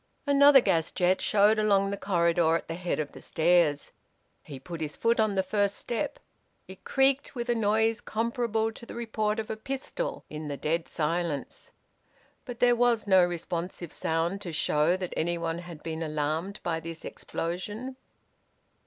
Another 0.25 0.61
gas 0.61 0.91
jet 0.91 1.21
showed 1.21 1.59
along 1.59 1.91
the 1.91 1.95
corridor 1.95 2.55
at 2.55 2.67
the 2.67 2.73
head 2.73 2.99
of 2.99 3.11
the 3.11 3.21
stairs. 3.21 3.91
He 4.41 4.59
put 4.59 4.81
his 4.81 4.95
foot 4.95 5.19
on 5.19 5.35
the 5.35 5.43
first 5.43 5.75
step; 5.77 6.17
it 6.67 6.83
creaked 6.83 7.35
with 7.35 7.49
a 7.49 7.53
noise 7.53 8.01
comparable 8.01 8.71
to 8.71 8.87
the 8.87 8.95
report 8.95 9.37
of 9.39 9.51
a 9.51 9.55
pistol 9.55 10.25
in 10.27 10.47
the 10.47 10.57
dead 10.57 10.87
silence. 10.89 11.69
But 12.45 12.59
there 12.61 12.75
was 12.75 13.05
no 13.05 13.23
responsive 13.23 13.93
sound 13.93 14.41
to 14.41 14.51
show 14.51 14.97
that 14.97 15.13
anyone 15.15 15.59
had 15.59 15.83
been 15.83 16.01
alarmed 16.01 16.61
by 16.63 16.79
this 16.79 17.05
explosion. 17.05 17.95